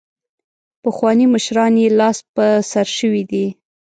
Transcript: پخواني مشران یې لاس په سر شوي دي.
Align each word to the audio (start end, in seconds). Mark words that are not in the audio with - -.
پخواني 0.83 1.25
مشران 1.33 1.73
یې 1.81 1.89
لاس 1.99 2.17
په 2.35 2.45
سر 2.71 2.87
شوي 2.97 3.23
دي. 3.31 3.45